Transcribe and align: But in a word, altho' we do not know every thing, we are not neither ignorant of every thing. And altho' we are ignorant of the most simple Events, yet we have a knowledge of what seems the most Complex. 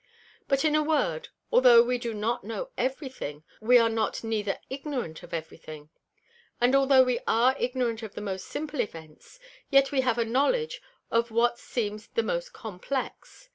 But 0.47 0.65
in 0.65 0.73
a 0.75 0.81
word, 0.81 1.29
altho' 1.53 1.83
we 1.83 1.99
do 1.99 2.15
not 2.15 2.43
know 2.43 2.71
every 2.75 3.07
thing, 3.07 3.43
we 3.59 3.77
are 3.77 3.87
not 3.87 4.23
neither 4.23 4.57
ignorant 4.67 5.21
of 5.21 5.31
every 5.31 5.57
thing. 5.57 5.91
And 6.59 6.73
altho' 6.73 7.03
we 7.03 7.19
are 7.27 7.55
ignorant 7.59 8.01
of 8.01 8.15
the 8.15 8.19
most 8.21 8.47
simple 8.47 8.79
Events, 8.81 9.39
yet 9.69 9.91
we 9.91 10.01
have 10.01 10.17
a 10.17 10.25
knowledge 10.25 10.81
of 11.11 11.29
what 11.29 11.59
seems 11.59 12.07
the 12.07 12.23
most 12.23 12.51
Complex. 12.51 13.47